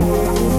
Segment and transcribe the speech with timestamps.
[0.00, 0.49] Bye.